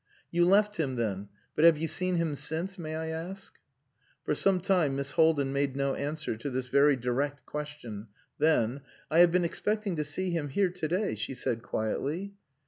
"You 0.31 0.47
left 0.47 0.77
him, 0.77 0.95
then. 0.95 1.29
But 1.55 1.63
have 1.63 1.77
you 1.77 1.87
seen 1.87 2.15
him 2.15 2.33
since, 2.33 2.79
may 2.79 2.95
I 2.95 3.09
ask?" 3.09 3.59
For 4.25 4.33
some 4.33 4.59
time 4.59 4.95
Miss 4.95 5.11
Haldin 5.11 5.53
made 5.53 5.75
no 5.75 5.93
answer 5.93 6.35
to 6.37 6.49
this 6.49 6.69
very 6.69 6.95
direct 6.95 7.45
question, 7.45 8.07
then 8.39 8.81
"I 9.11 9.19
have 9.19 9.29
been 9.31 9.45
expecting 9.45 9.95
to 9.97 10.03
see 10.03 10.31
him 10.31 10.49
here 10.49 10.71
to 10.71 10.87
day," 10.87 11.13
she 11.13 11.35
said 11.35 11.61
quietly. 11.61 12.33